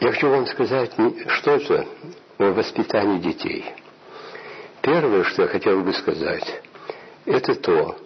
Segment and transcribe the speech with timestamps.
[0.00, 0.92] Я хочу вам сказать
[1.28, 1.86] что-то
[2.38, 3.66] о воспитании детей.
[4.80, 6.62] Первое, что я хотел бы сказать,
[7.26, 7.98] это то,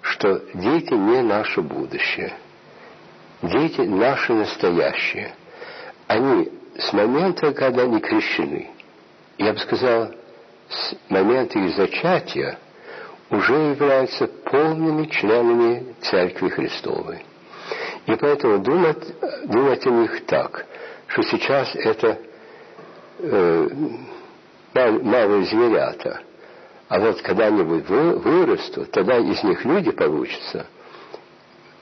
[0.00, 2.32] что дети не наше будущее.
[3.42, 5.34] Дети наши настоящие.
[6.06, 8.70] Они с момента, когда они крещены,
[9.36, 10.10] я бы сказал,
[10.70, 12.58] с момента их зачатия,
[13.28, 17.22] уже являются полными членами Церкви Христовой.
[18.06, 19.04] И поэтому думать,
[19.44, 20.66] думать о них так,
[21.12, 22.18] что сейчас это
[23.18, 23.68] э,
[24.74, 26.22] малые зверята,
[26.88, 30.66] а вот когда-нибудь вы, вырастут, тогда из них люди получатся.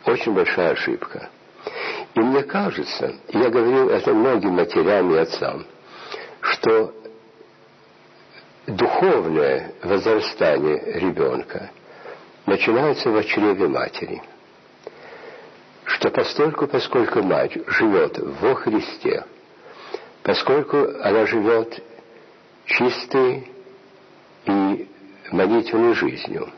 [0.04, 1.30] Очень большая ошибка.
[2.14, 5.64] И мне кажется, я говорил это многим матерям и отцам,
[6.40, 6.92] что
[8.66, 11.70] духовное возрастание ребенка
[12.46, 14.22] начинается в чреве матери.
[16.00, 19.22] Что постольку, поскольку мать живет во Христе,
[20.22, 21.78] поскольку она живет
[22.64, 23.52] чистой
[24.46, 24.88] и
[25.30, 26.48] молитвенной жизнью,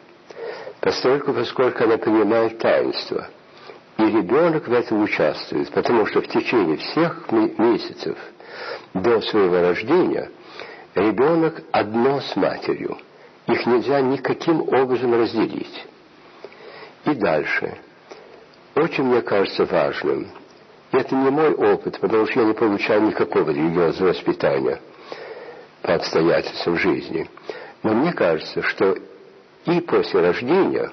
[0.81, 3.27] постольку, поскольку она понимает таинство,
[3.99, 8.17] и ребенок в этом участвует, потому что в течение всех месяцев
[8.95, 10.31] до своего рождения–
[10.95, 12.97] ребенок одно с матерью.
[13.49, 15.85] Их нельзя никаким образом разделить.
[17.07, 17.77] И дальше.
[18.75, 20.29] Очень, мне кажется, важным,
[20.93, 24.81] это не мой опыт, потому что я не получал никакого религиозного воспитания
[25.83, 27.29] по обстоятельствам жизни.
[27.83, 28.97] Но мне кажется, что
[29.67, 30.91] и после рождения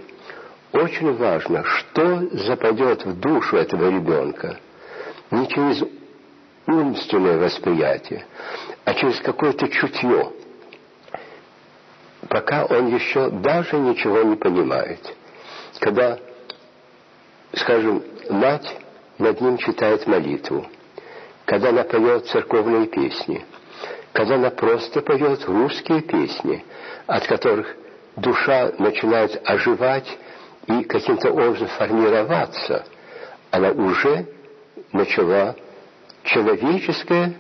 [0.72, 4.59] очень важно, что западет в душу этого ребенка.
[5.31, 5.83] Не через
[6.67, 8.25] умственное восприятие,
[8.85, 10.31] а через какое-то чутье,
[12.27, 15.00] пока он еще даже ничего не понимает.
[15.79, 16.19] Когда,
[17.53, 18.75] скажем, мать
[19.17, 20.65] над ним читает молитву,
[21.45, 23.45] когда она поет церковные песни,
[24.13, 26.63] когда она просто поет русские песни,
[27.07, 27.75] от которых
[28.15, 30.17] душа начинает оживать
[30.67, 32.85] и каким-то образом формироваться,
[33.51, 34.27] она уже
[34.91, 35.55] начала
[36.23, 37.33] человеческое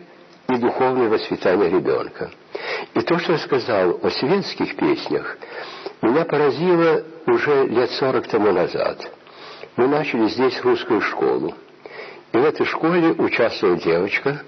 [0.47, 2.31] и духовное воспитание ребенка.
[2.95, 5.37] И то, что я сказал о светских песнях,
[6.01, 9.11] меня поразило уже лет сорок тому назад.
[9.79, 11.55] Мы начали здесь русскую школу.
[12.33, 14.41] И в этой школе участвовала девочка,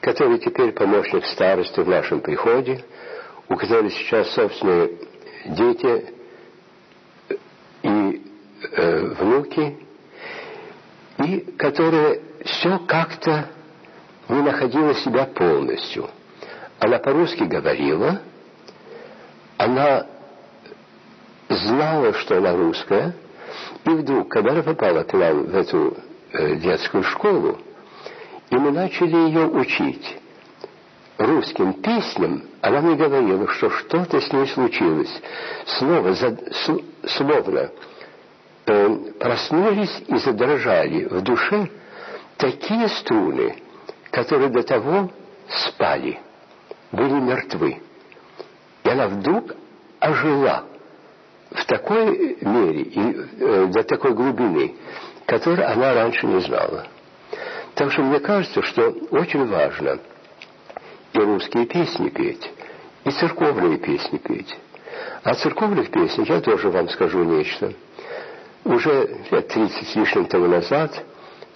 [0.00, 2.82] которая теперь помощник старосты в нашем приходе,
[3.50, 4.92] у которой сейчас собственные
[5.44, 6.14] дети
[7.82, 8.22] и
[8.72, 9.76] э, внуки,
[11.18, 13.50] и которая все как-то
[14.30, 16.08] не находила себя полностью.
[16.78, 18.22] Она по-русски говорила,
[19.58, 20.06] она
[21.50, 23.14] знала, что она русская,
[23.84, 25.96] и вдруг, когда она попала к нам в эту
[26.32, 27.58] э, детскую школу,
[28.50, 30.18] и мы начали ее учить
[31.18, 35.22] русским песням, она мне говорила, что что-то с ней случилось.
[35.66, 36.38] Слово, за,
[37.06, 37.70] словно
[38.66, 41.68] э, проснулись и задрожали в душе
[42.36, 43.56] такие струны,
[44.10, 45.10] которые до того
[45.48, 46.20] спали,
[46.92, 47.80] были мертвы.
[48.84, 49.54] И она вдруг
[49.98, 50.64] ожила
[51.54, 54.74] в такой мере и э, до такой глубины,
[55.26, 56.86] которой она раньше не знала.
[57.74, 59.98] Так что мне кажется, что очень важно
[61.12, 62.50] и русские песни петь,
[63.04, 64.56] и церковные песни петь.
[65.22, 67.72] О церковных песнях я тоже вам скажу нечто.
[68.64, 71.04] Уже лет 30 с лишним тому назад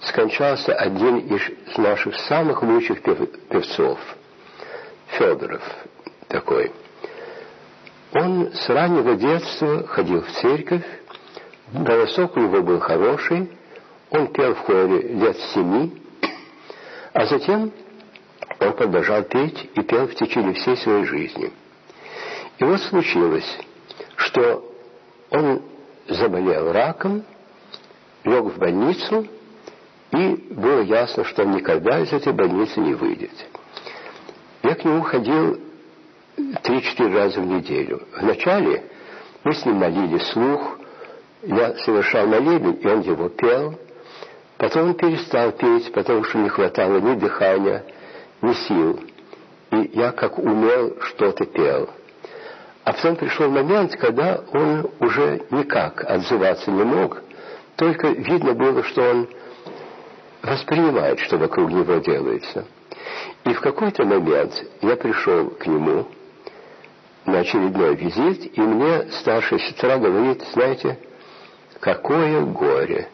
[0.01, 3.99] скончался один из наших самых лучших певцов,
[5.07, 5.63] Федоров
[6.27, 6.71] такой.
[8.13, 10.85] Он с раннего детства ходил в церковь,
[11.73, 13.49] голосок у него был хороший,
[14.09, 16.01] он пел в хоре лет семи,
[17.13, 17.71] а затем
[18.59, 21.51] он продолжал петь и пел в течение всей своей жизни.
[22.59, 23.57] И вот случилось,
[24.15, 24.71] что
[25.29, 25.61] он
[26.07, 27.23] заболел раком,
[28.23, 29.27] лег в больницу,
[30.11, 33.31] и было ясно, что он никогда из этой больницы не выйдет.
[34.63, 35.59] Я к нему ходил
[36.63, 38.01] три-четыре раза в неделю.
[38.15, 38.83] Вначале
[39.43, 40.77] мы с ним молили слух,
[41.43, 43.79] я совершал молебен, и он его пел.
[44.57, 47.85] Потом он перестал петь, потому что не хватало ни дыхания,
[48.41, 48.99] ни сил.
[49.71, 51.89] И я как умел что-то пел.
[52.83, 57.21] А потом пришел момент, когда он уже никак отзываться не мог.
[57.75, 59.27] Только видно было, что он
[60.41, 62.65] воспринимает, что вокруг него делается.
[63.43, 66.07] И в какой-то момент я пришел к нему
[67.27, 70.97] на очередной визит, и мне старшая сестра говорит, знаете,
[71.79, 73.09] какое горе.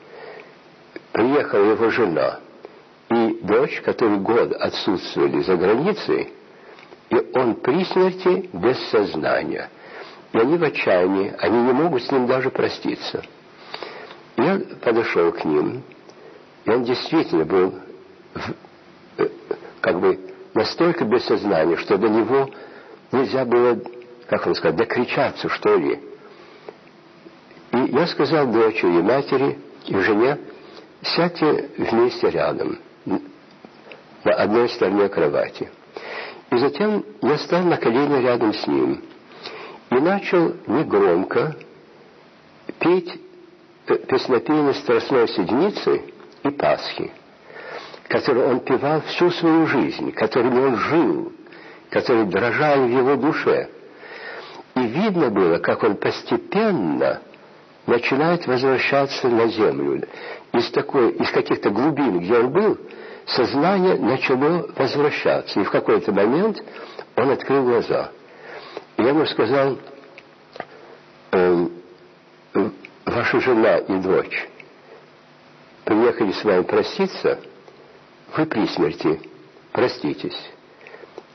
[1.12, 2.40] Приехала его жена,
[3.10, 6.32] и дочь, которые год отсутствовали за границей,
[7.10, 9.70] и он при смерти без сознания.
[10.32, 13.24] И они в отчаянии, они не могут с ним даже проститься.
[14.38, 15.84] Я подошел к ним,
[16.66, 17.76] и он действительно был
[19.18, 19.28] э,
[19.82, 20.20] как бы
[20.54, 22.50] настолько без сознания, что до него
[23.12, 23.80] нельзя было,
[24.38, 26.00] как он сказал, докричаться, что ли.
[27.72, 30.40] И я сказал дочери, матери и жене,
[31.04, 35.70] сядьте вместе рядом, на одной стороне кровати.
[36.50, 39.04] И затем я стал на колени рядом с ним
[39.92, 41.56] и начал негромко
[42.80, 43.14] петь
[43.86, 46.02] песнопение Страстной Седмицы
[46.44, 47.12] и Пасхи,
[48.08, 51.32] которые он певал всю свою жизнь, которыми он жил,
[51.92, 53.70] которые дрожали в его душе.
[54.76, 57.22] И видно было, как он постепенно
[57.86, 60.08] начинает возвращаться на землю.
[60.54, 62.78] Из, такой, из каких-то глубин, где он был,
[63.26, 65.60] сознание начало возвращаться.
[65.60, 66.64] И в какой-то момент
[67.16, 68.12] он открыл глаза.
[68.98, 69.78] И я ему сказал,
[71.32, 71.68] э,
[73.06, 74.48] ваша жена и дочь
[75.84, 77.40] приехали с вами проститься,
[78.36, 79.22] вы при смерти
[79.72, 80.52] проститесь.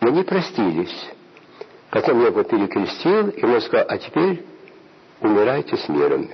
[0.00, 1.10] И они простились.
[1.90, 4.44] Потом его перекрестил, и он сказал, а теперь
[5.20, 6.28] умирайте с миром.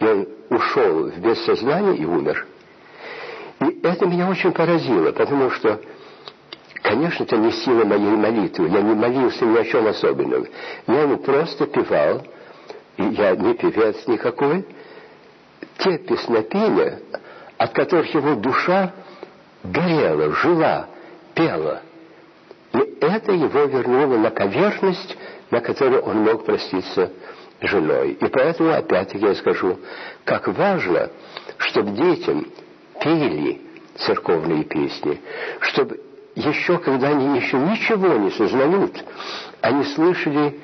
[0.00, 2.46] И он ушел в бессознание и умер.
[3.60, 5.80] И это меня очень поразило, потому что,
[6.82, 8.68] конечно, это не сила моей молитвы.
[8.68, 10.46] Я не молился ни о чем особенном.
[10.86, 12.24] Я ему просто певал,
[12.96, 14.66] и я не певец никакой,
[15.78, 17.00] те песнопения,
[17.56, 18.92] от которых его душа
[19.62, 20.88] горела, жила,
[21.34, 21.82] пела.
[22.78, 25.16] И это его вернуло на поверхность,
[25.50, 27.10] на которой он мог проститься
[27.60, 28.12] женой.
[28.12, 29.78] И поэтому, опять-таки, я скажу,
[30.24, 31.10] как важно,
[31.58, 32.46] чтобы детям
[33.00, 33.60] пели
[33.96, 35.20] церковные песни,
[35.60, 36.00] чтобы
[36.36, 38.92] еще, когда они еще ничего не сознают,
[39.60, 40.60] они слышали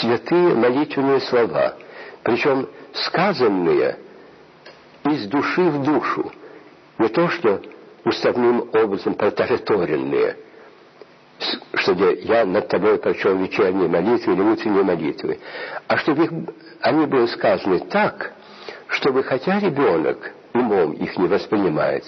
[0.00, 1.74] святые молитвенные слова,
[2.22, 3.98] причем сказанные
[5.04, 6.32] из души в душу,
[6.98, 7.60] не то, что
[8.04, 10.36] уставным образом протараторенные–
[11.74, 15.38] что я над тобой прочел вечерние молитвы или утренние молитвы,
[15.86, 16.30] а чтобы их,
[16.80, 18.32] они были сказаны так,
[18.88, 22.04] чтобы хотя ребенок умом их не воспринимает,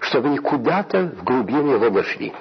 [0.00, 2.32] чтобы они куда-то в глубину его дошли.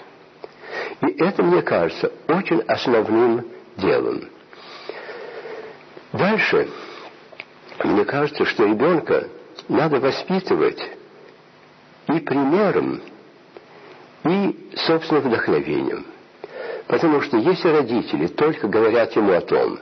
[1.01, 3.45] И это, мне кажется, очень основным
[3.77, 4.23] делом.
[6.11, 6.69] Дальше,
[7.83, 9.29] мне кажется, что ребенка
[9.67, 10.81] надо воспитывать
[12.07, 13.01] и примером,
[14.25, 16.05] и собственным вдохновением.
[16.87, 19.79] Потому что если родители только говорят ему о том,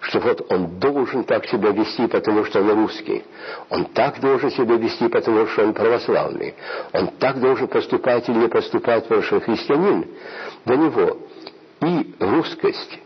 [0.00, 3.22] что вот он должен так себя вести, потому что он русский,
[3.68, 6.54] он так должен себя вести, потому что он православный,
[6.92, 10.06] он так должен поступать или не поступать, потому что он христианин,
[10.64, 11.18] для него
[11.82, 12.98] и русскость,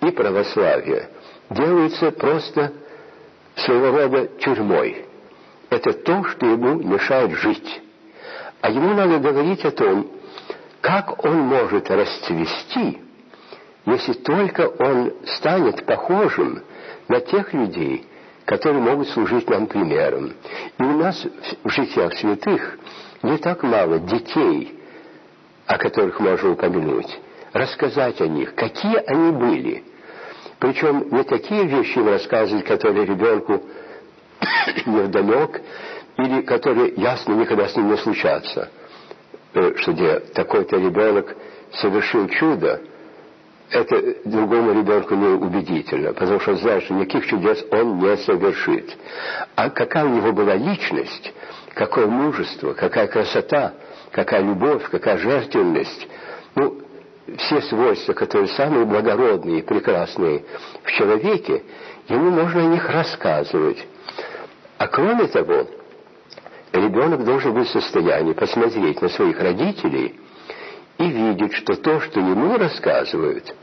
[0.00, 1.10] и православие
[1.50, 2.72] делаются просто
[3.56, 5.04] своего рода тюрьмой.
[5.70, 7.82] Это то, что ему мешает жить.
[8.60, 10.10] А ему надо говорить о том,
[10.86, 13.00] как он может расцвести,
[13.86, 16.62] если только он станет похожим
[17.08, 18.06] на тех людей,
[18.44, 20.34] которые могут служить нам примером.
[20.78, 21.26] И у нас
[21.64, 22.78] в житиях святых
[23.24, 24.78] не так мало детей,
[25.66, 27.18] о которых можно упомянуть,
[27.52, 29.82] рассказать о них, какие они были.
[30.60, 33.60] Причем не такие вещи им рассказывать, которые ребенку
[34.86, 35.62] невдалек,
[36.16, 38.70] или которые ясно никогда с ним не случатся–
[39.78, 41.34] что где такой-то ребенок
[41.72, 42.82] совершил чудо,
[43.70, 48.96] это другому ребенку не убедительно, потому что он знает, что никаких чудес он не совершит.
[49.56, 51.32] А какая у него была личность,
[51.74, 53.74] какое мужество, какая красота,
[54.12, 56.08] какая любовь, какая жертвенность.
[56.54, 56.80] Ну,
[57.38, 60.44] все свойства, которые самые благородные и прекрасные
[60.84, 61.64] в человеке,
[62.08, 63.84] ему можно о них рассказывать.
[64.78, 65.66] А кроме того,
[66.78, 70.18] ребенок должен быть в состоянии посмотреть на своих родителей
[70.98, 73.54] и видеть, что то, что ему рассказывают,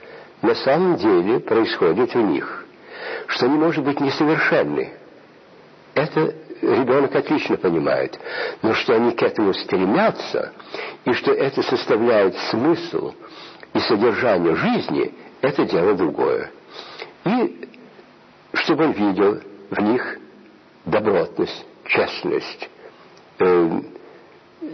[0.41, 2.65] на самом деле происходит у них,
[3.27, 4.93] что они, может быть, несовершенны.
[5.95, 8.19] Это ребенок отлично понимает,
[8.61, 10.53] но что они к этому стремятся,
[11.05, 13.13] и что это составляет смысл
[13.73, 16.51] и содержание жизни, это дело другое.
[17.25, 17.69] И
[18.53, 20.19] чтобы он видел в них
[20.85, 22.69] добротность, честность,
[23.39, 23.81] э,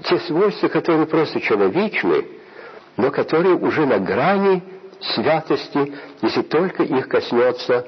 [0.06, 2.26] те свойства, которые просто человечны,
[2.98, 4.64] но которые уже на грани
[5.00, 7.88] святости, если только их коснется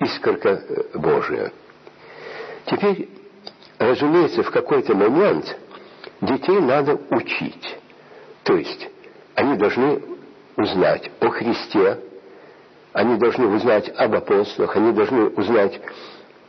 [0.00, 1.52] искорка э, Божия.
[2.66, 3.08] Теперь,
[3.78, 5.56] разумеется, в какой-то момент
[6.20, 7.76] детей надо учить.
[8.44, 8.88] То есть
[9.34, 10.02] они должны
[10.56, 11.98] узнать о Христе,
[12.92, 15.80] они должны узнать об апостолах, они должны узнать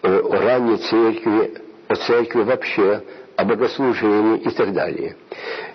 [0.02, 3.04] э, о ранней церкви, о церкви вообще,
[3.36, 5.16] о богослужении и так далее.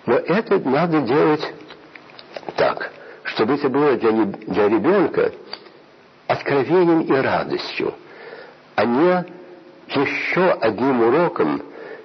[0.07, 1.53] Но это надо делать
[2.57, 2.93] так,
[3.25, 5.33] чтобы это было для, для ребенка
[6.27, 7.95] откровением и радостью,
[8.75, 9.25] а не
[9.89, 11.63] еще одним уроком,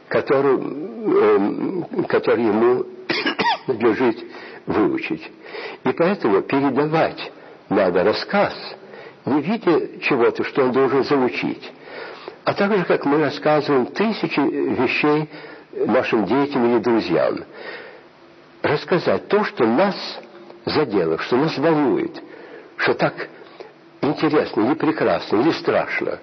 [0.08, 2.86] который, э, который ему
[3.68, 4.18] надлежит
[4.66, 5.32] выучить.
[5.84, 7.32] И поэтому передавать
[7.70, 8.54] надо рассказ,
[9.26, 11.72] не видя чего-то, что он должен заучить.
[12.52, 15.30] А так же, как мы рассказываем тысячи вещей
[15.72, 17.46] нашим детям или друзьям.
[18.62, 19.96] Рассказать то, что нас
[20.66, 22.22] задело, что нас волнует,
[22.76, 23.14] что так
[24.02, 26.20] интересно, или прекрасно, или страшно.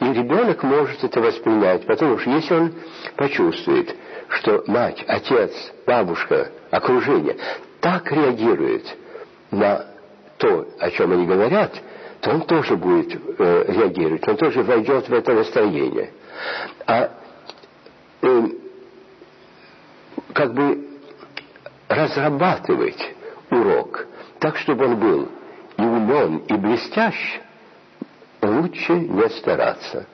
[0.00, 2.72] И ребенок может это воспринять, потому что если он
[3.16, 3.94] почувствует,
[4.30, 5.52] что мать, отец,
[5.86, 7.36] бабушка, окружение
[7.82, 8.86] так реагирует
[9.50, 9.88] на
[10.38, 11.74] то, о чем они говорят,
[12.26, 16.10] то он тоже будет э, реагировать, он тоже войдет в это настроение.
[16.84, 17.10] А
[18.20, 18.42] э,
[20.32, 20.88] как бы
[21.86, 23.14] разрабатывать
[23.48, 24.06] урок
[24.40, 25.28] так, чтобы он был
[25.78, 27.14] и умен, и блестящ,
[28.42, 30.08] лучше не стараться.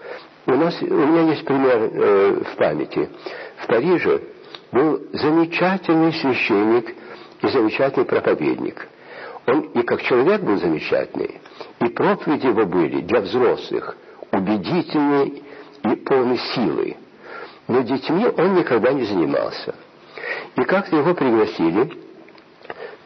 [0.44, 3.08] У, нас, у меня есть пример э, в памяти.
[3.56, 4.20] В Париже
[4.70, 6.94] был замечательный священник
[7.40, 8.86] и замечательный проповедник.
[9.46, 11.40] Он и как человек был замечательный,
[11.80, 13.96] и проповеди его были для взрослых
[14.30, 15.42] убедительные
[15.84, 16.96] и полны силы.
[17.68, 19.74] Но детьми он никогда не занимался.
[20.56, 21.92] И как-то его пригласили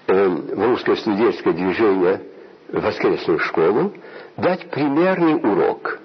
[0.07, 2.23] э, в русское студенческое движение
[2.69, 3.93] в воскресную школу
[4.37, 6.00] дать примерный урок.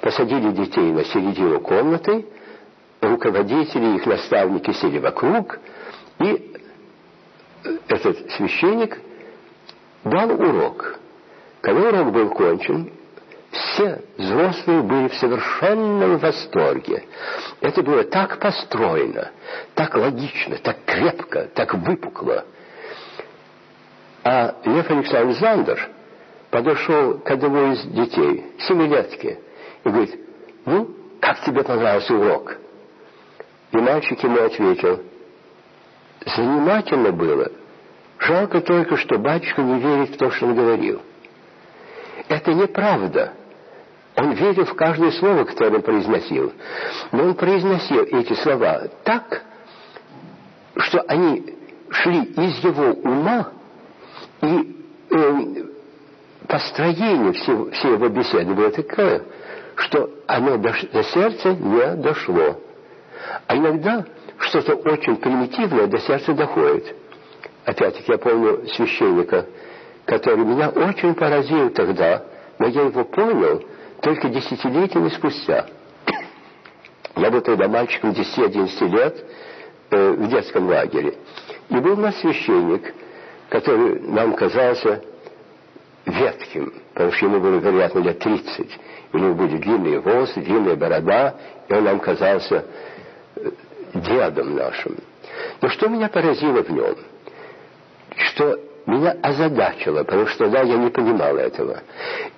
[0.00, 2.26] Посадили детей на середину комнаты,
[3.00, 5.60] руководители, их наставники сели вокруг,
[6.18, 6.52] и
[7.88, 8.98] этот священник
[10.04, 10.98] дал урок.
[11.60, 12.90] Когда урок был кончен,
[13.52, 17.04] все взрослые были в совершенном восторге.
[17.60, 19.30] Это было так построено,
[19.74, 22.44] так логично, так крепко, так выпукло.
[24.24, 25.90] А Лев Александрович Зандер
[26.50, 29.38] подошел к одному из детей, семилетке,
[29.84, 30.18] и говорит,
[30.64, 32.56] ну, как тебе понравился урок?
[33.72, 35.02] И мальчик ему ответил,
[36.24, 37.50] занимательно было.
[38.22, 41.02] Жалко только, что батюшка не верит в то, что он говорил.
[42.28, 43.32] Это неправда.
[44.14, 46.52] Он верил в каждое слово, которое он произносил.
[47.10, 49.42] Но он произносил эти слова так,
[50.76, 51.56] что они
[51.90, 53.48] шли из его ума,
[54.42, 54.76] и
[55.10, 55.64] э,
[56.46, 59.22] построение всего, всей его беседы было такое,
[59.74, 62.60] что оно до, до сердца не дошло.
[63.48, 64.04] А иногда
[64.38, 67.01] что-то очень примитивное до сердца доходит.
[67.64, 69.46] Опять-таки я помню священника,
[70.04, 72.24] который меня очень поразил тогда,
[72.58, 73.62] но я его понял
[74.00, 75.66] только десятилетиями спустя.
[77.16, 79.24] Я был тогда мальчиком 10-11 лет
[79.90, 81.14] э, в детском лагере.
[81.68, 82.94] И был у нас священник,
[83.48, 85.02] который нам казался
[86.04, 88.78] ветким, потому что ему было, вероятно, лет 30.
[89.12, 91.36] У него были длинные волосы, длинная борода,
[91.68, 92.64] и он нам казался
[93.36, 93.50] э,
[93.94, 94.96] дедом нашим.
[95.60, 96.96] Но что меня поразило в нем?
[98.16, 101.82] Что меня озадачило, потому что тогда я не понимал этого.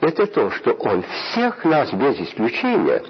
[0.00, 3.02] Это то, что он всех нас без исключения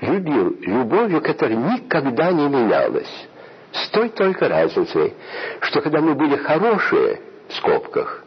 [0.00, 3.28] любил любовью, которая никогда не менялась.
[3.72, 5.14] С той только разницей,
[5.60, 8.24] что когда мы были хорошие, в скобках,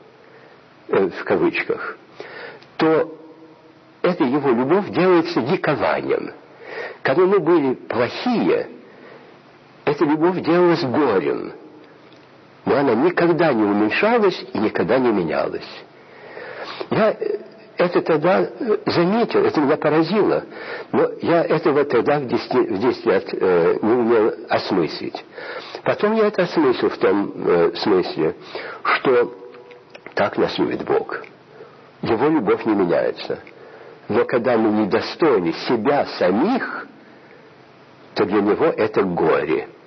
[0.90, 1.98] э, в кавычках,
[2.78, 3.18] то
[4.02, 6.32] эта его любовь делается ликованием.
[7.04, 8.68] Когда мы были плохие,
[9.86, 11.54] эта любовь делалась горем
[12.66, 15.68] но она никогда не уменьшалась и никогда не менялась.
[16.90, 17.16] Я
[17.78, 18.48] это тогда
[18.86, 20.44] заметил, это меня поразило,
[20.92, 25.26] но я этого тогда в 10, в 10 лет э, не умел осмыслить.
[25.84, 28.36] Потом я это осмыслил в том э, смысле,
[28.84, 29.34] что
[30.14, 31.24] так нас любит Бог.
[32.04, 33.40] Его любовь не меняется.
[34.10, 36.88] Но когда мы недостойны себя самих,
[38.14, 39.70] то для Него это горе–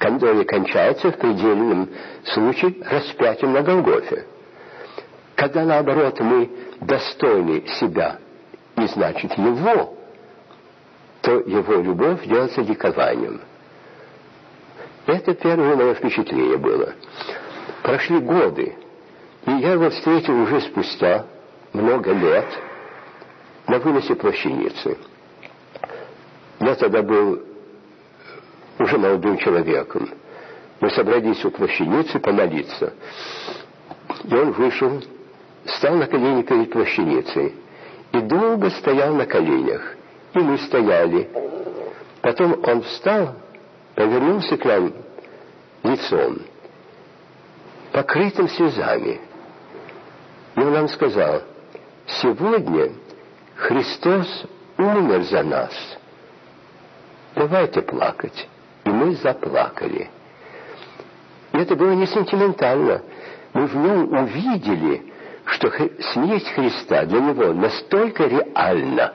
[0.00, 1.90] который кончается в предельном
[2.24, 4.24] случае распятием на Голгофе.
[5.36, 8.18] Когда, наоборот, мы достойны себя
[8.78, 9.94] и, значит, Его,
[11.20, 13.42] то Его любовь делается ликованием.
[15.06, 16.94] Это первое мое впечатление было.
[17.82, 18.76] Прошли годы,
[19.46, 21.26] и я его встретил уже спустя
[21.74, 22.46] много лет
[23.66, 24.96] на выносе плащаницы.
[26.58, 27.49] Я тогда был
[28.80, 30.10] уже молодым человеком.
[30.80, 32.94] Мы собрались у плащаницы помолиться.
[34.24, 35.02] И он вышел,
[35.66, 37.54] стал на колени перед плащаницей
[38.12, 39.96] и долго стоял на коленях.
[40.32, 41.28] И мы стояли.
[42.22, 43.36] Потом он встал,
[43.94, 44.92] повернулся к нам
[45.82, 46.38] лицом,
[47.92, 49.20] покрытым слезами.
[50.56, 51.42] И он нам сказал,
[52.06, 52.92] сегодня
[53.56, 54.46] Христос
[54.78, 55.72] умер за нас.
[57.34, 58.48] Давайте плакать.
[58.90, 60.10] И мы заплакали.
[61.52, 63.02] И это было не сентиментально.
[63.52, 65.12] Мы в нем увидели,
[65.44, 65.70] что
[66.12, 69.14] смерть Христа для него настолько реальна,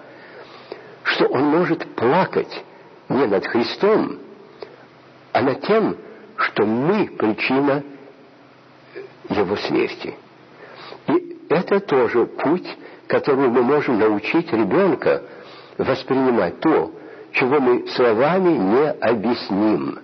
[1.04, 2.64] что он может плакать
[3.10, 4.20] не над Христом,
[5.34, 5.98] а над тем,
[6.38, 7.84] что мы причина
[9.28, 10.16] его смерти.
[11.08, 12.78] И это тоже путь,
[13.08, 15.24] который мы можем научить ребенка
[15.78, 16.94] воспринимать то,
[17.36, 20.00] чего мы словами не объясним.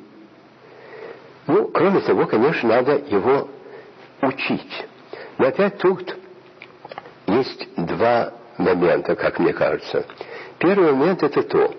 [1.47, 3.47] Ну, кроме того, конечно, надо его
[4.21, 4.85] учить.
[5.37, 6.15] Но опять тут
[7.27, 10.05] есть два момента, как мне кажется.
[10.59, 11.73] Первый момент это то,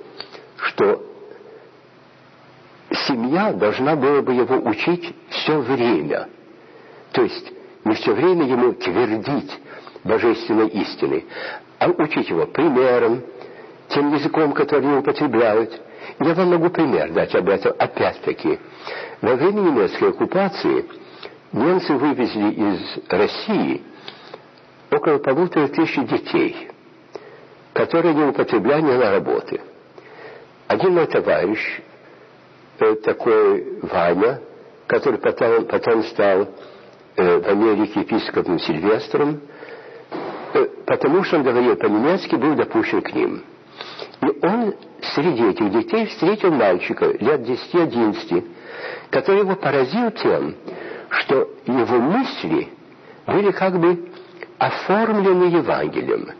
[0.56, 1.06] что
[3.06, 6.28] семья должна была бы его учить все время.
[7.12, 7.52] То есть
[7.84, 9.52] не все время ему твердить
[10.02, 11.24] божественной истины,
[11.78, 13.22] а учить его примером,
[13.92, 15.80] тем языком, который они употребляют.
[16.18, 18.58] Я вам могу пример дать об этом опять-таки.
[19.20, 20.84] Во время немецкой оккупации
[21.52, 23.82] немцы вывезли из России
[24.90, 26.70] около полутора тысяч детей,
[27.72, 29.60] которые не употребляли на работы.
[30.66, 31.80] Один мой товарищ,
[32.78, 34.40] э, такой Ваня,
[34.86, 36.48] который потом, потом стал
[37.16, 39.40] э, в Америке епископом Сильвестром,
[40.54, 43.42] э, потому что он говорил по-немецки, был допущен к ним.
[44.22, 44.74] И он
[45.14, 48.44] среди этих детей встретил мальчика лет 10-11,
[49.10, 50.54] который его поразил тем,
[51.10, 52.68] что его мысли
[53.26, 54.08] были как бы
[54.58, 56.30] оформлены Евангелием,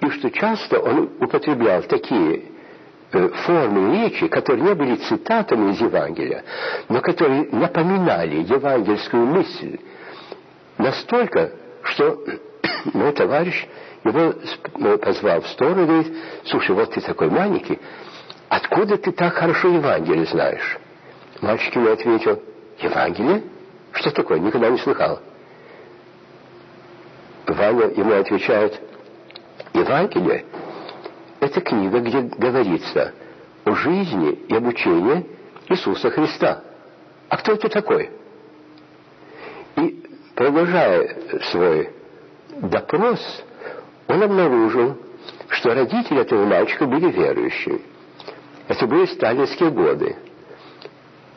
[0.00, 2.44] и что часто он употреблял такие
[3.10, 6.44] э, формы речи, которые не были цитатами из Евангелия,
[6.88, 9.78] но которые напоминали евангельскую мысль
[10.78, 11.50] настолько,
[11.82, 12.22] что
[12.92, 13.66] мой товарищ
[14.04, 14.34] его
[14.76, 17.78] ну, позвал в сторону и говорит, слушай, вот ты такой маленький,
[18.48, 20.78] откуда ты так хорошо Евангелие знаешь?
[21.40, 22.42] Мальчик ему ответил,
[22.80, 23.42] Евангелие?
[23.92, 24.38] Что такое?
[24.38, 25.20] Никогда не слыхал.
[27.46, 28.80] Ваня ему отвечает,
[29.72, 30.44] Евангелие–
[31.40, 33.14] это книга, где говорится
[33.64, 35.26] о жизни и обучении
[35.68, 36.62] Иисуса Христа.
[37.28, 38.10] А кто это такой?
[39.76, 41.16] И продолжая
[41.50, 41.90] свой
[42.50, 43.20] допрос,
[44.08, 44.96] он обнаружил,
[45.50, 47.80] что родители этого мальчика были верующими.
[48.66, 50.16] Это были сталинские годы.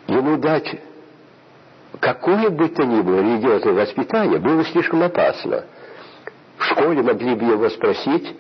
[0.07, 0.79] Ему дать
[1.99, 5.65] какое бы то ни было религиозное воспитание было слишком опасно.
[6.57, 8.35] В школе могли бы его спросить,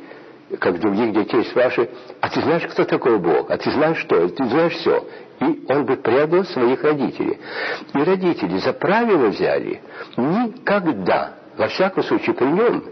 [0.59, 3.49] как других детей спрашивают, а ты знаешь, кто такой Бог?
[3.49, 4.27] А ты знаешь что?
[4.29, 5.05] Ты знаешь все.
[5.39, 7.39] И он бы предал своих родителей.
[7.93, 9.81] И родители за правило взяли
[10.17, 12.83] никогда во всяком случае при нем,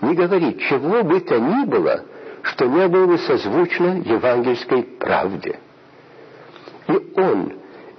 [0.00, 2.06] не говорит чего бы то ни было,
[2.42, 5.60] что не было бы созвучно евангельской правде.
[6.88, 7.52] И он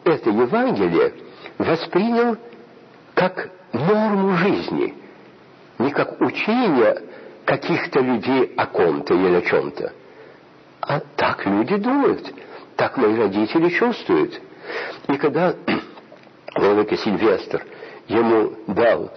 [0.03, 1.13] это Евангелие
[1.57, 2.35] воспринял
[3.13, 4.95] как норму жизни,
[5.79, 7.03] не как учение
[7.45, 9.93] каких-то людей о ком-то или о чем-то.
[10.81, 12.33] А так люди думают,
[12.75, 14.41] так мои родители чувствуют.
[15.07, 15.55] И когда
[16.53, 17.63] Владыка Сильвестр
[18.09, 19.11] ему дал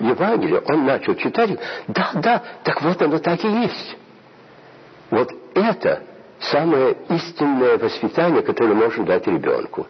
[0.00, 1.50] Евангелие, он начал читать,
[1.88, 3.96] да, да, так вот оно так и есть.
[5.10, 6.02] Вот это
[6.38, 9.86] самое истинное воспитание, которое можно дать ребенку.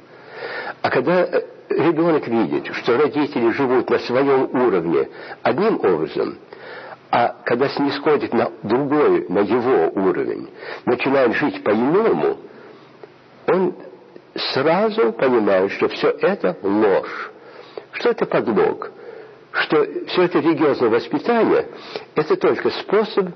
[0.82, 5.08] А когда э, ребенок видит, что родители живут на своем уровне
[5.42, 6.38] одним образом,
[7.10, 10.48] а когда снисходит на другой, на его уровень,
[10.86, 12.38] начинает жить по-иному,
[13.46, 13.74] он
[14.52, 17.30] сразу понимает, что все это ложь,
[17.92, 18.92] что это подлог,
[19.52, 21.66] что все это религиозное воспитание–
[22.14, 23.28] это только способ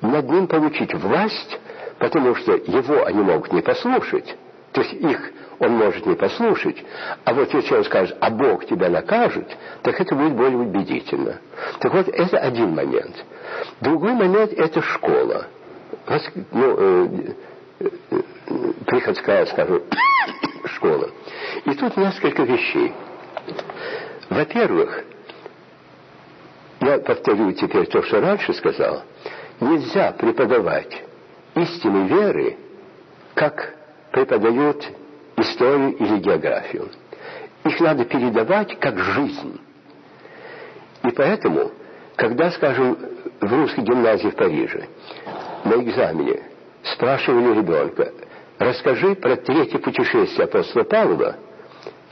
[0.00, 1.58] над ним получить власть,
[1.98, 4.36] потому что его они могут не послушать,
[4.72, 6.82] то есть их он может не послушать,
[7.24, 9.46] а вот если он скажет, а Бог тебя накажет,
[9.82, 11.36] так это будет более убедительно.
[11.78, 13.14] Так вот, это один момент.
[13.80, 15.46] Другой момент– это школа.
[16.50, 17.08] Ну, э,
[17.78, 17.86] э,
[18.86, 19.82] приходская, скажем,
[20.64, 21.10] школа.
[21.64, 22.92] И тут несколько вещей.
[24.30, 25.04] Во-первых,
[26.82, 29.02] я повторю теперь то, что раньше сказал.
[29.60, 31.02] Нельзя преподавать
[31.54, 32.56] истины веры,
[33.34, 33.74] как
[34.10, 34.84] преподают
[35.36, 36.88] историю или географию.
[37.64, 39.60] И надо передавать как жизнь.
[41.04, 41.70] И поэтому,
[42.16, 42.98] когда, скажем,
[43.40, 44.88] в русской гимназии в Париже
[45.64, 46.42] на экзамене
[46.82, 48.12] спрашивали ребенка,
[48.58, 51.36] расскажи про третье путешествие апостола Павла,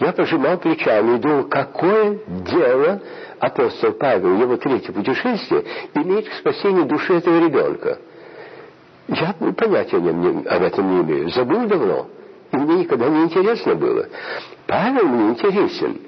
[0.00, 3.02] я пожимал плечами и думал, какое дело
[3.38, 7.98] апостол Павел, его третье путешествие, имеет к спасению души этого ребенка.
[9.08, 11.30] Я понятия об этом не имею.
[11.30, 12.06] Забыл давно.
[12.52, 14.06] И мне никогда не интересно было.
[14.66, 16.00] Павел мне интересен.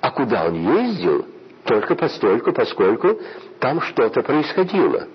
[0.00, 1.26] А куда он ездил?
[1.64, 3.20] Только постольку, поскольку
[3.60, 5.06] там что-то происходило.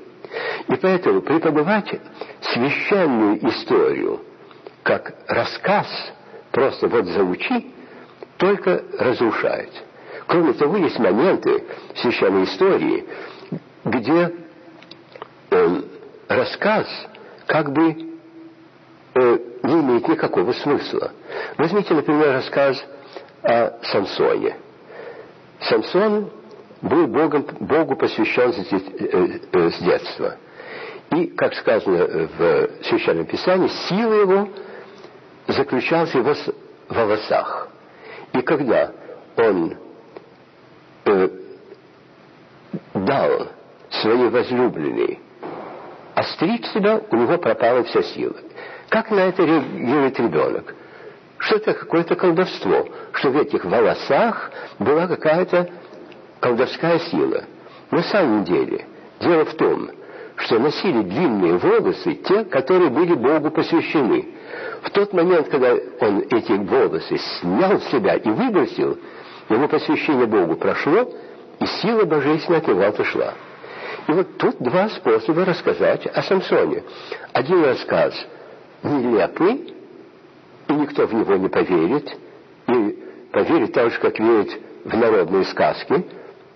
[0.68, 2.00] И поэтому преподавать
[2.42, 4.22] священную историю
[4.84, 5.88] как рассказ,
[6.52, 7.73] просто вот заучи,
[8.38, 9.72] только разрушает.
[10.28, 13.06] Кроме того, есть моменты в священной истории,
[13.86, 14.34] где
[15.52, 15.82] э,
[16.28, 16.88] рассказ
[17.46, 17.92] как бы
[19.16, 21.12] э, не имеет никакого смысла.
[21.58, 22.84] Возьмите, например, рассказ
[23.42, 24.56] о Самсоне.
[25.60, 26.30] Самсон
[26.82, 30.38] был Богом, Богу посвящен с э, э, детства.
[31.12, 34.50] И, как сказано в Священном Писании, сила его
[35.48, 36.34] заключалась в его
[36.90, 37.70] волосах.
[38.34, 38.92] И когда
[39.38, 39.78] он
[41.06, 41.30] э,
[42.94, 43.48] дал
[43.90, 45.20] своей возлюбленной
[46.16, 48.36] остричь себя, у него пропала вся сила.
[48.90, 50.76] Как на это реагирует ребенок?
[51.38, 55.70] Что это какое-то колдовство, что в этих волосах была какая-то
[56.40, 57.44] колдовская сила.
[57.92, 58.86] На самом деле,
[59.20, 59.90] дело в том,
[60.38, 64.28] что носили длинные волосы те, которые были Богу посвящены.
[64.84, 68.98] В тот момент, когда он эти волосы снял с себя и выбросил,
[69.50, 71.10] его посвящение Богу прошло,
[71.60, 73.34] и сила божественная от него отошла.
[74.08, 76.84] И вот тут два способа рассказать о Самсоне.
[77.32, 78.14] Один рассказ
[78.84, 79.74] нелепый,
[80.68, 82.18] и никто в него не поверит,
[82.68, 86.06] и поверит так же, как верит в народные сказки,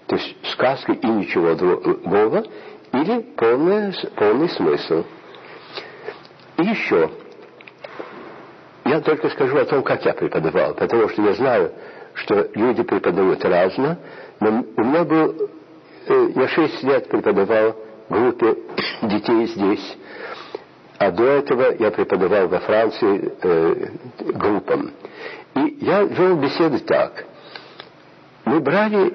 [0.07, 2.43] то есть сказки и ничего другого,
[2.91, 5.05] или полный, полный смысл.
[6.57, 7.09] И еще,
[8.87, 11.71] я только скажу о том, как я преподавал, потому что я знаю,
[12.13, 13.99] что люди преподают разно,
[14.39, 15.49] но у меня был,
[16.07, 17.75] э, я шесть лет преподавал
[18.09, 18.55] группе
[19.03, 19.97] детей здесь,
[20.97, 23.89] а до этого я преподавал во Франции э,
[24.33, 24.91] группам.
[25.55, 27.25] И я вел беседы так.
[28.45, 29.13] Мы брали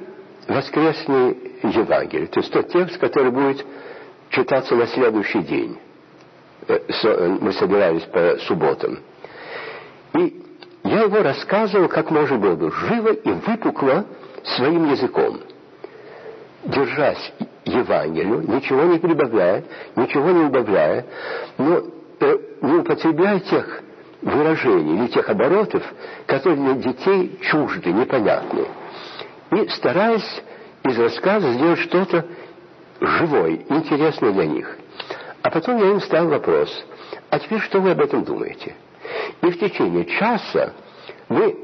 [0.48, 3.64] воскресный Евангелие, то есть тот текст, который будет
[4.30, 5.78] читаться на следующий день.
[6.68, 9.00] Э, э, мы собирались по субботам.
[10.14, 10.42] И
[10.85, 14.05] я его рассказывал, как можно было бы, живо и выпукло
[14.44, 15.40] своим языком,
[16.64, 17.33] держась
[17.64, 19.64] Евангелию, ничего не прибавляя,
[19.96, 21.07] ничего не убавляя,
[21.59, 21.83] но
[22.20, 23.83] э, не употребляя тех
[24.22, 25.83] выражений или тех оборотов,
[26.27, 28.66] которые для детей чужды, непонятны.
[29.53, 30.42] И стараясь
[30.85, 32.27] из рассказа сделать что-то
[33.01, 34.77] живое, интересное для них.
[35.42, 36.70] А потом я им ставил вопрос,
[37.31, 38.75] а теперь что вы об этом думаете?
[39.43, 40.73] И в течение часа
[41.29, 41.57] мы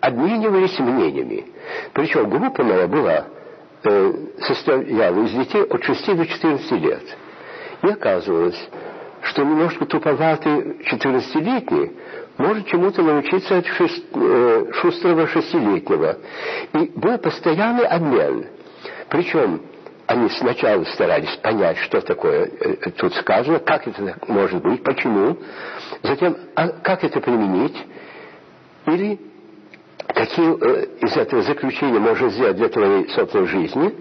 [0.00, 1.46] обменивались мнениями.
[1.92, 3.26] Причем группа моя была
[3.84, 7.16] э, состояла из детей от 6 до 14 лет.
[7.82, 8.68] И оказывалось,
[9.22, 11.92] что немножко туповатый 14-летний
[12.38, 16.18] может чему-то научиться от шест, э, шустрого шестилетнего.
[16.72, 18.46] И был постоянный обмен.
[19.08, 19.62] Причем
[20.06, 25.38] они сначала старались понять, что такое э, тут сказано, как это может быть, почему,
[26.02, 27.76] затем, а как это применить,
[28.86, 29.18] или
[30.08, 33.94] какие э, из этого заключения можно сделать для твоей собственной жизни,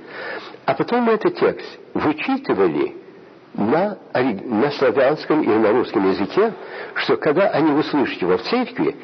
[0.65, 2.95] а потом мы этот текст вычитывали
[3.53, 6.53] на, на славянском или на русском языке,
[6.95, 8.95] что когда они услышат его в церкви,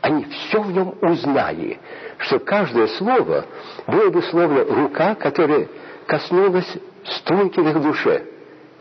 [0.00, 1.78] они все в нем узнали,
[2.18, 3.44] что каждое слово
[3.86, 5.68] было бы словно рука, которая
[6.06, 6.72] коснулась
[7.04, 8.24] струнки в их душе,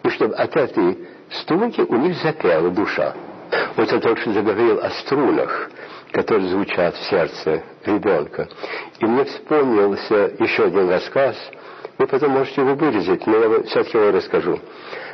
[0.04, 1.08] и чтобы от этой
[1.42, 3.16] струнки у них запела душа.
[3.76, 5.70] Вот я только что заговорил о струнах
[6.16, 8.48] которые звучат в сердце ребенка.
[9.00, 11.36] И мне вспомнился еще один рассказ.
[11.98, 14.60] Вы потом можете его вырезать, но я все-таки его расскажу.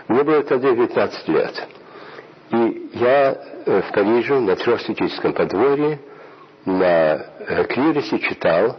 [0.07, 1.67] Мне было тогда 19 лет.
[2.51, 5.99] И я э, в Париже на Трехсветическом подворье
[6.65, 8.77] на э, клиросе читал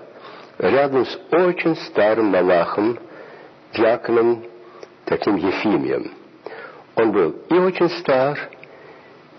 [0.59, 2.99] рядом с очень старым малахом,
[3.75, 4.45] диаконом,
[5.05, 6.13] таким Ефимием.
[6.95, 8.39] Он был и очень стар,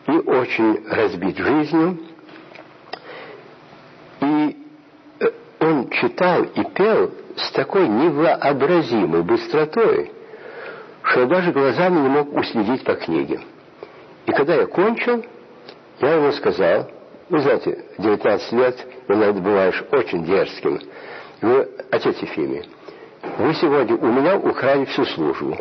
[0.08, 2.00] и очень разбит жизнью,
[4.22, 4.58] и
[5.20, 10.12] э, он читал и пел с такой невообразимой быстротой,
[11.04, 13.42] что я даже глазами не мог уследить по книге.
[14.26, 15.24] И когда я кончил,
[16.00, 16.90] я ему сказал,
[17.30, 20.80] Вы знаете, 19 лет иногда бываешь очень дерзким.
[21.42, 22.70] Вы, отец Ефимий,
[23.38, 25.58] вы сегодня у меня украли всю службу.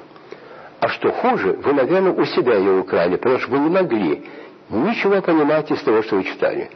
[0.80, 4.24] А что хуже, вы, наверное, у себя ее украли, потому что вы не могли
[4.68, 6.70] ничего понимать из того, что вы читали.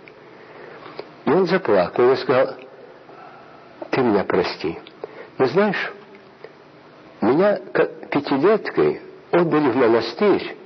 [1.25, 2.55] И он заплакал и сказал,
[3.91, 4.79] ты меня прости.
[5.39, 5.93] Но знаешь,
[7.21, 7.59] меня
[8.11, 9.01] пятилеткой
[9.33, 10.57] отдали в монастырь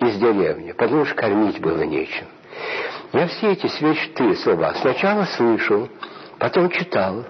[0.00, 2.26] из деревни, потому что кормить было нечем.
[3.12, 5.88] Я все эти свечтые слова сначала слышал,
[6.38, 7.24] потом читал,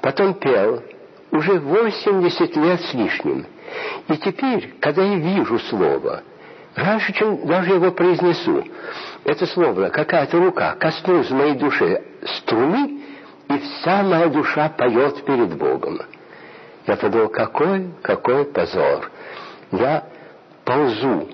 [0.00, 0.82] потом пел,
[1.30, 3.46] уже 80 лет с лишним.
[4.08, 6.22] И теперь, когда я вижу слово,
[6.74, 8.64] раньше, чем даже его произнесу,
[9.24, 12.02] это слово, какая-то рука коснулась моей души
[12.38, 13.00] струны,
[13.48, 16.00] и вся моя душа поет перед Богом.
[16.86, 19.10] Я подумал, какой, какой позор.
[19.72, 20.04] Я
[20.64, 21.28] ползу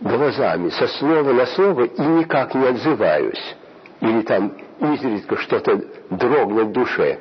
[0.00, 3.56] глазами со слова на слово и никак не отзываюсь.
[4.00, 5.80] Или там изредка что-то
[6.10, 7.18] дрогнет в душе.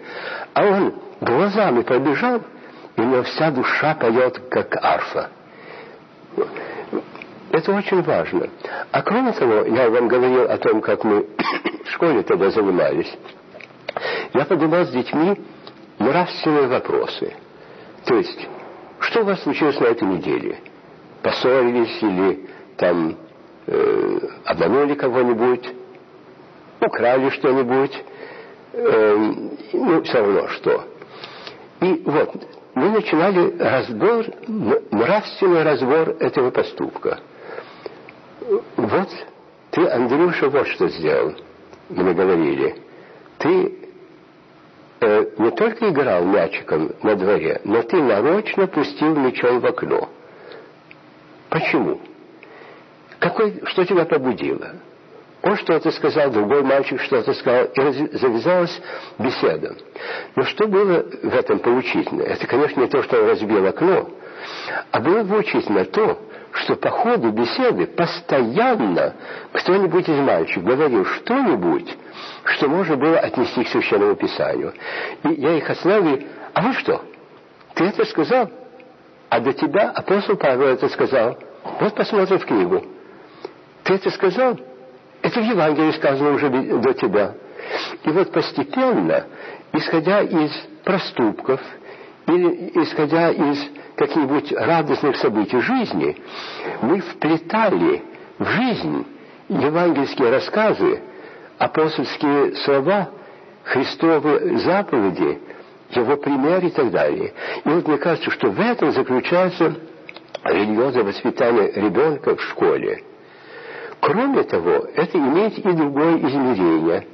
[0.53, 2.41] А он глазами побежал,
[2.95, 5.29] и у него вся душа поет, как арфа.
[7.51, 8.49] Это очень важно.
[8.91, 11.25] А кроме того, я вам говорил о том, как мы
[11.85, 13.11] в школе тогда занимались.
[14.33, 15.39] Я поднимал с детьми
[15.99, 17.33] нравственные вопросы.
[18.05, 18.47] То есть,
[18.99, 20.59] что у вас случилось на этой неделе?
[21.21, 23.17] Поссорились или там
[23.67, 25.73] э, обманули кого-нибудь,
[26.85, 28.03] украли что-нибудь,
[28.73, 29.33] э,
[29.73, 30.83] ну, все равно что.
[31.81, 34.25] И вот, мы начинали разбор,
[34.91, 37.19] нравственный разбор этого поступка.
[38.77, 39.09] Вот
[39.71, 41.35] ты, Андрюша, вот что сделал,
[41.89, 42.75] мне говорили.
[43.39, 43.73] Ты
[45.01, 50.09] э, не только играл мячиком на дворе, но ты нарочно пустил мячом в окно.
[51.49, 51.99] Почему?
[53.19, 54.75] Какой, что тебя побудило?
[55.45, 58.81] Он что-то сказал, другой мальчик что-то сказал, и завязалась
[59.19, 59.75] беседа.
[60.35, 62.23] Но что было в этом поучительно?
[62.23, 64.09] Это, конечно, не то, что он разбил окно,
[64.89, 66.19] а было поучительно то,
[66.51, 69.13] что по ходу беседы постоянно
[69.53, 71.95] кто-нибудь из мальчиков говорил что-нибудь,
[72.45, 74.73] что можно было отнести к Священному Писанию.
[75.25, 76.23] И я их остановил,
[76.55, 77.03] а вы что?
[77.75, 78.49] Ты это сказал?
[79.29, 81.37] А до тебя апостол Павел это сказал.
[81.79, 82.83] Вот посмотрим в книгу.
[83.83, 84.57] Ты это сказал?
[85.25, 87.33] Это в Евангелии сказано уже до тебя.
[88.03, 89.25] И вот постепенно,
[89.73, 90.51] исходя из
[90.83, 91.59] проступков,
[92.27, 93.57] или исходя из
[93.95, 96.15] каких-нибудь радостных событий жизни,
[96.83, 98.03] мы вплетали
[98.37, 99.07] в жизнь
[99.49, 101.01] евангельские рассказы,
[101.57, 103.09] апостольские слова,
[103.63, 105.39] Христовы заповеди,
[105.89, 107.33] его пример и так далее.
[107.63, 109.73] И вот мне кажется, что в этом заключается
[110.43, 113.01] религиозное воспитание ребенка в школе–
[114.05, 117.07] Кроме того, это имеет и другое измерение.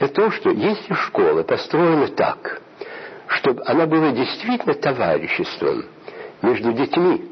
[0.00, 2.60] Это то, что если школа построена так,
[3.28, 5.84] чтобы она была действительно товариществом
[6.42, 7.30] между детьми,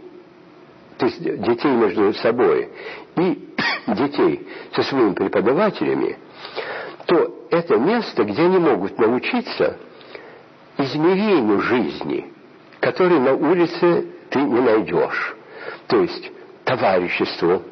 [0.98, 2.70] то есть детей между собой
[3.16, 3.54] и
[3.88, 4.46] детей
[4.76, 6.16] со своими преподавателями,
[7.06, 9.78] то это место, где они могут научиться
[10.78, 12.32] измерению жизни,
[12.78, 15.34] который на улице ты не найдешь.
[15.88, 16.30] То есть
[16.64, 17.62] товариществу,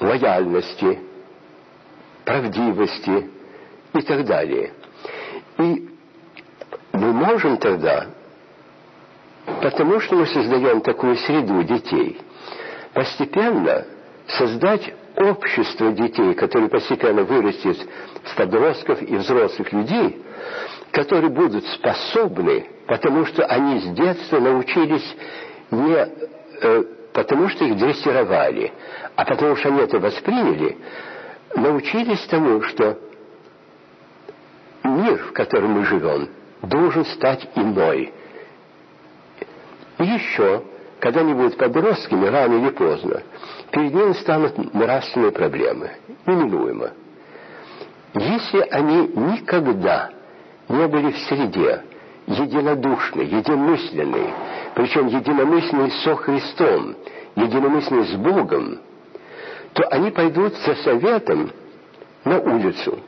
[0.00, 0.98] лояльности,
[2.24, 3.30] правдивости
[3.94, 4.72] и так далее.
[5.58, 5.88] И
[6.92, 8.06] мы можем тогда,
[9.62, 12.18] потому что мы создаем такую среду детей,
[12.94, 13.86] постепенно
[14.26, 17.76] создать общество детей, которое постепенно вырастет
[18.22, 20.22] в подростков и взрослых людей,
[20.92, 25.16] которые будут способны, потому что они с детства научились
[25.70, 26.08] не
[26.62, 28.72] э, потому что их дрессировали,
[29.16, 30.78] а потому что они это восприняли,
[31.56, 32.98] научились тому, что
[34.84, 36.28] мир, в котором мы живем,
[36.62, 38.12] должен стать иной.
[39.98, 40.62] И еще,
[41.00, 43.22] когда они будут подростками, рано или поздно,
[43.70, 45.90] перед ними станут нравственные проблемы,
[46.26, 46.90] неминуемо.
[48.14, 50.10] Если они никогда
[50.68, 51.82] не были в среде
[52.30, 54.34] единодушной, единомысленной,
[54.74, 56.96] причем единомысленный со Христом,
[57.34, 58.78] единомысленный с Богом,
[59.72, 61.50] то они пойдут за советом
[62.24, 63.00] на улицу,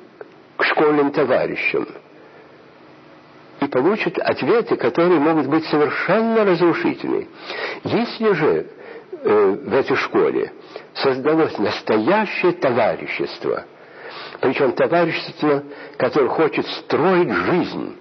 [0.56, 1.86] к школьным товарищам,
[3.60, 7.28] и получат ответы, которые могут быть совершенно разрушительны.
[7.84, 8.66] Если же
[9.22, 10.52] э, в этой школе
[10.94, 13.64] создалось настоящее товарищество,
[14.40, 15.62] причем товарищество,
[15.96, 17.96] которое хочет строить жизнь,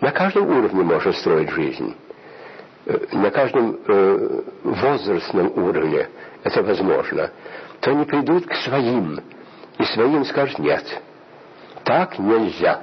[0.00, 1.94] на каждом уровне можно строить жизнь,
[2.86, 6.08] Э, на каждом э, возрастном уровне
[6.44, 7.32] это возможно,
[7.80, 9.20] то они придут к своим
[9.78, 10.84] и своим скажет «нет».
[11.82, 12.82] Так нельзя.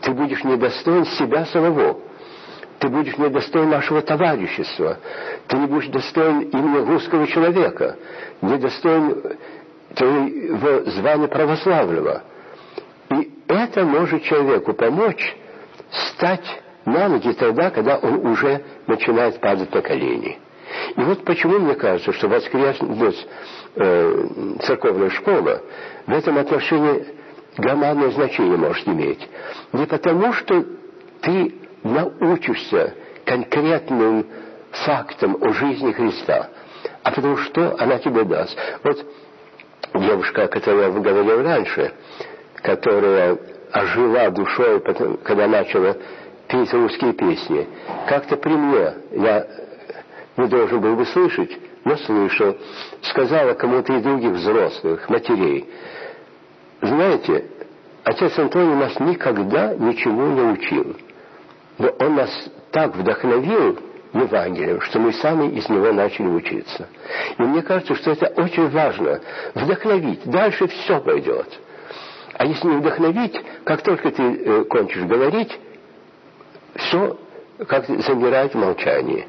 [0.00, 2.00] Ты будешь недостоин себя самого.
[2.78, 4.98] Ты будешь недостоин нашего товарищества.
[5.46, 7.96] Ты не будешь достоин имени русского человека.
[8.40, 9.36] Недостоин
[9.94, 12.22] твоего звания православного.
[13.12, 15.36] И это может человеку помочь
[15.90, 20.38] стать на ноги тогда, когда он уже начинает падать на колени.
[20.96, 23.12] И вот почему мне кажется, что воскресная
[23.76, 24.26] э,
[24.62, 25.62] церковная школа
[26.06, 27.06] в этом отношении
[27.56, 29.28] громадное значение может иметь.
[29.72, 30.64] Не потому, что
[31.20, 32.94] ты научишься
[33.24, 34.26] конкретным
[34.70, 36.48] фактам о жизни Христа,
[37.02, 38.56] а потому что она тебе даст.
[38.82, 39.06] Вот
[39.94, 41.92] девушка, о которой я говорил раньше,
[42.62, 43.38] которая
[43.72, 44.80] ожила душой,
[45.22, 45.96] когда начала
[46.48, 47.66] петь русские песни.
[48.08, 49.46] Как-то при мне, я
[50.36, 51.50] не должен был бы слышать,
[51.84, 52.56] но слышал,
[53.02, 55.68] сказала кому-то из других взрослых, матерей,
[56.80, 57.44] знаете,
[58.04, 60.96] отец Антоний нас никогда ничего не учил.
[61.78, 62.30] Но он нас
[62.70, 63.78] так вдохновил
[64.12, 66.88] Евангелием, что мы сами из него начали учиться.
[67.38, 69.20] И мне кажется, что это очень важно.
[69.54, 70.24] Вдохновить.
[70.24, 71.46] Дальше все пойдет.
[72.34, 75.58] А если не вдохновить, как только ты э, кончишь говорить,
[76.74, 77.18] все
[77.68, 79.28] как замирает в молчании.